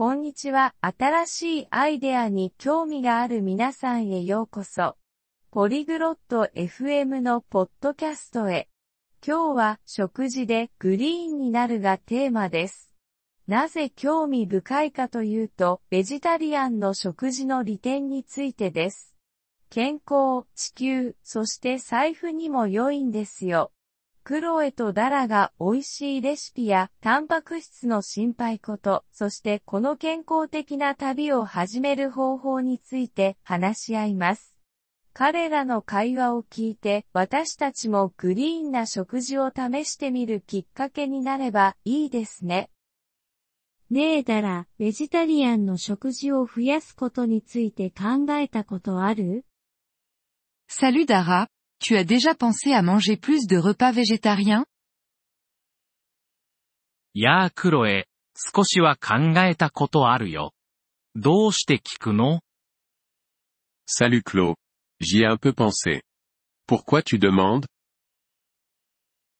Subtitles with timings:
[0.00, 0.74] こんにちは。
[0.80, 4.96] 新しいアイデアに興味がある皆さんへようこそ。
[5.50, 8.70] ポリグロット FM のポッドキャストへ。
[9.22, 12.94] 今日は食事でグリーンになるがテーマです。
[13.46, 19.14] なぜ興味深いかというと、ベジタリアンの食事の利点についてです。
[19.68, 23.70] 健康、地球、そして財布にも良いんですよ。
[24.22, 34.56] クロエとダラが美味しいレシピやタンパク質の心配こと、そしてこの健康的な旅を始める方法について話し合います。
[35.12, 42.70] 彼らの会話を聞いて私たちもグリーンな食事を試してみるきっかけになればいいですね。
[43.90, 49.44] ねえダラ、ベジタリアンの食事を増やすことについて考えたことある
[50.68, 51.48] ？Salut Dara,
[51.80, 54.66] Tu as déjà pensé à manger plus de repas végétariens?
[57.12, 58.06] やあクロエ、
[58.36, 60.52] 少しは考えたことあるよ。
[61.16, 62.40] どうして聞くの
[63.86, 64.54] Salut Claude.
[65.00, 66.02] J'y ai un peu pensé.
[66.68, 67.66] Pourquoi tu demandes?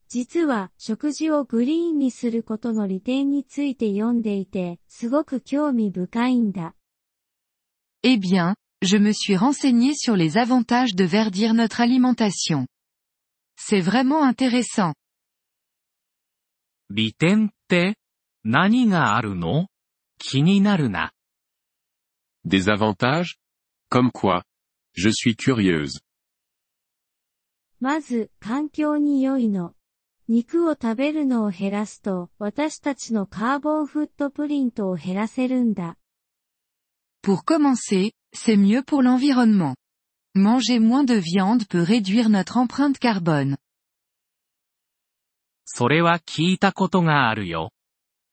[0.09, 6.75] 実は食事をグリーンにすることの利点について読んでいて、すごく興味深いんだ。
[8.03, 12.68] Eh bien, je me suis renseigné sur les avantages de verdir notre alimentation.
[13.58, 14.94] C'est vraiment intéressant.
[22.44, 23.36] Des avantages
[23.90, 24.44] Comme quoi
[24.94, 26.00] Je suis curieuse.
[27.82, 29.76] まず、環境に良いの。
[30.28, 35.98] 肉を食べるのを減らすと、私たちのカーボンフットプリントを減らせるんだ。
[37.22, 39.76] Pour commencer, c'est mieux pour l'environnement.
[40.36, 43.58] Manger moins de viande peut réduire notre empreinte carbone.
[45.66, 47.72] それは聞いたことがあるよ。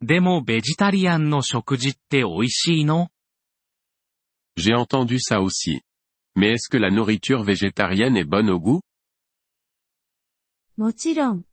[0.00, 3.08] でもベジタリアンの食事って美味しいの
[4.56, 5.80] J'ai entendu ça aussi.
[6.34, 8.80] Mais est-ce que la nourriture végétarienne est bonne au goût
[10.76, 11.44] もちろん。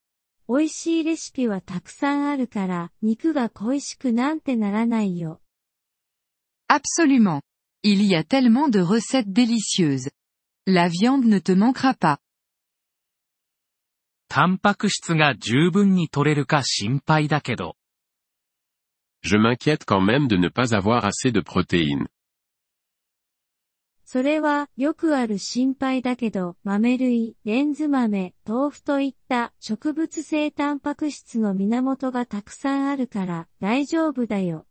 [0.47, 5.41] 美味しいレシピはたくさんあるから、肉が恋しくなんてならないよ。
[6.67, 7.41] Absolument.
[7.86, 10.08] Il y a tellement de recettes délicieuses.
[10.66, 12.18] La viande ne te manquera pas.
[19.22, 22.08] Je m'inquiète quand même de ne pas avoir assez de protéines.
[24.06, 34.66] それはよくある心配だけど、豆類、レンズ豆、豆腐といった植物性タンパク質の源がたくさんあるから大丈夫だよ。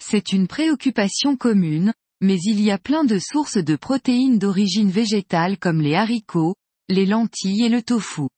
[0.00, 5.58] C'est une préoccupation commune, mais il y a plein de sources de protéines d'origine végétale
[5.58, 6.54] comme les haricots,
[6.88, 8.28] les lentilles et le tofu.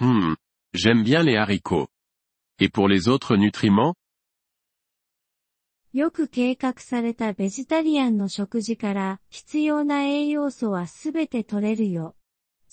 [0.00, 0.34] Hmm,
[0.74, 1.88] j'aime bien les haricots.
[2.60, 3.94] Et pour les autres nutriments?
[5.94, 12.14] よく計画されたベジタリアンの食事から必要な栄養素はすべて取れるよ。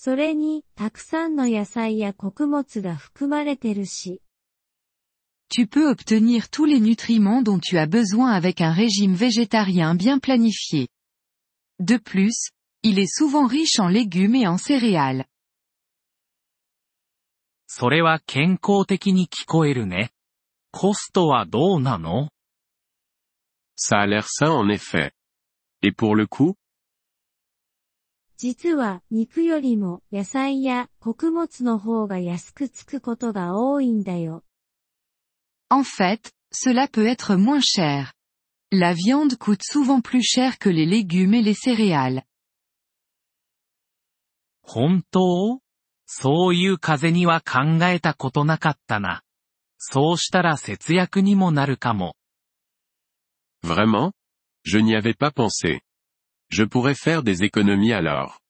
[0.00, 4.20] それに、たくさんの野菜や穀物が含まれてるし。
[5.48, 10.88] Tu peux obtenir tous les nutriments dont tu as besoin avec un régime végétarien bien planifié.
[11.78, 12.50] De plus,
[12.82, 15.26] il est souvent riche en légumes et en céréales.
[17.68, 20.10] それは健康的に聞こえるね。
[20.72, 22.28] コストはどうなの
[23.76, 25.12] Ça a l'air sain en effet.
[25.82, 26.56] Et pour le coût
[28.41, 34.43] 実は肉よりも野菜や穀物の方が安くつくことが多いんだよ。
[35.69, 38.13] En fait, cela peut être moins cher.
[38.71, 42.23] La viande coûte souvent plus cher que les légumes et les céréales.
[44.63, 45.59] 本当
[46.07, 49.21] そういう風には考えたことなかったな。
[49.77, 52.15] そうしたら節約にもなるかも。
[53.63, 54.13] Vraiment?
[54.65, 55.81] Je n'y avais pas pensé.
[56.50, 58.40] Je pourrais faire des économies alors.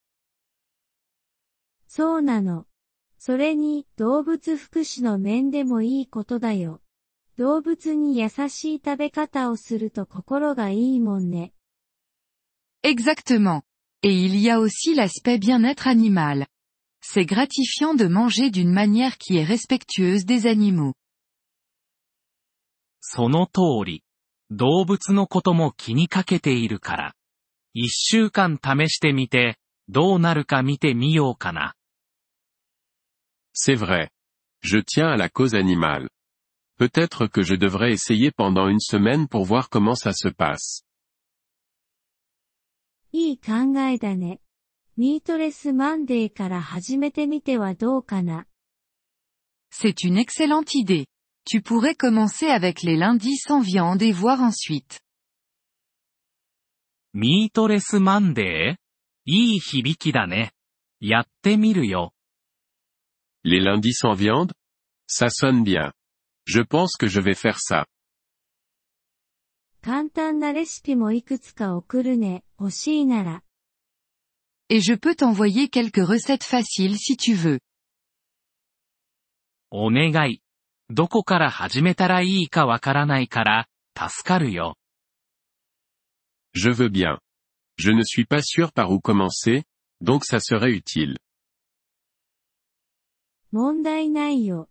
[1.88, 2.67] そうなの。
[3.19, 6.81] それに動物福祉の面でもいいことだよ。
[7.38, 11.52] 動物に優しい食べ方をすると心がいいもんね。
[12.82, 13.62] Exactement.
[14.02, 16.46] Et il y a aussi l'aspect bien-être animal.
[17.02, 20.94] C'est gratifiant de manger d'une manière qui est respectueuse des animaux.
[23.00, 24.02] その通り。
[24.50, 27.14] 動物のことも気にかけているから。
[27.75, 29.58] 一週間試してみて、
[29.88, 31.75] どうなるか見てみようかな。
[33.55, 34.11] C'est vrai.
[34.62, 36.08] Je tiens à la cause animale.
[36.78, 40.84] Peut-être que je devrais essayer pendant une semaine pour voir comment ça se passe.
[43.12, 44.40] いい考えだね。
[44.99, 48.46] ミートレスマンデーから始めてみてはどうかな。
[49.70, 51.06] C'est une excellente idée.
[51.46, 55.00] Tu pourrais commencer avec les lundis sans viande et voir ensuite.
[57.13, 58.81] ミートレスマンデー
[59.25, 60.54] いい響きだね。
[61.00, 62.13] やってみるよ。
[63.44, 64.54] Les lundis sans viande
[65.10, 65.94] Ça sonne bien.
[66.46, 67.86] Je pense que je vais faire ça.
[69.81, 73.44] 簡単なレシピもいくつか送るね、欲しいなら。
[74.69, 77.60] Et je peux t'envoyer quelques recettes faciles si tu veux.
[79.69, 80.42] お願い。
[80.90, 83.68] どこから始めたらいいかわからないから、
[83.98, 84.78] 助かるよ。
[86.55, 87.19] Je veux bien.
[87.76, 89.64] Je ne suis pas sûr par où commencer,
[90.00, 91.17] donc ça serait utile.
[93.52, 94.69] 問題ないよ。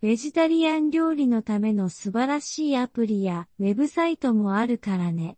[0.00, 5.36] ベジタリアン料理のための素晴らしいアプリやウェブサイトもあるからね。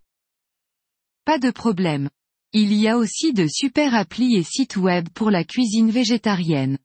[1.24, 2.10] Pas de problème.
[2.52, 6.78] Il y a aussi de super applis et sites web pour la cuisine végétarienne.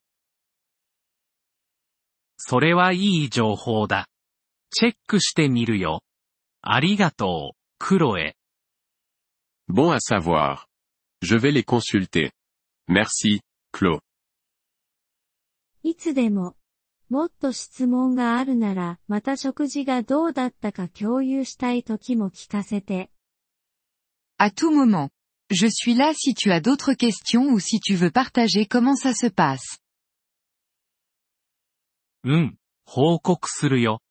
[2.38, 4.08] それはいい情報だ。
[4.72, 6.02] チェックしてみるよ。
[6.62, 8.36] ありがとう、クロエ。
[9.68, 10.68] Bon à savoir.
[11.22, 12.32] Je vais les consulter.
[12.88, 13.42] Merci,
[13.72, 14.02] Claude.
[15.84, 16.56] いつでも。
[17.10, 23.10] もっと質問があるなら、また食事がどうだったか共有したい時も聞かせて。
[24.40, 25.10] À tout moment.
[25.50, 29.14] Je suis là si tu as d'autres questions ou si tu veux partager comment ça
[29.14, 29.82] se passe.
[32.24, 34.02] うん、報告するよ。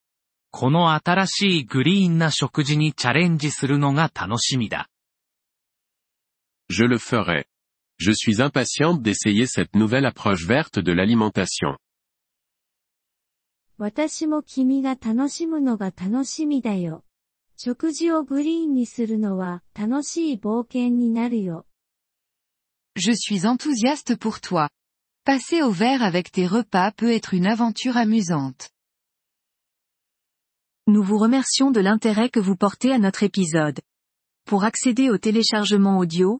[0.51, 4.89] この新しいグリーンな食事にチャレンジするのが楽しみだ。
[6.70, 7.46] je le ferai.
[7.98, 11.78] Je suis impatiente d'essayer cette nouvelle approche verte de l'alimentation.
[22.96, 24.70] Je suis enthousiaste pour toi.
[25.24, 28.70] Passer au vert avec tes repas peut être une aventure amusante.
[30.88, 33.82] Nous vous remercions de l'intérêt que vous portez à notre épisode.
[34.46, 36.40] Pour accéder au téléchargement audio,